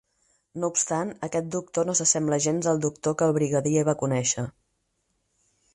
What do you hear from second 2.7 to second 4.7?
al Doctor que el Brigadier va conèixer.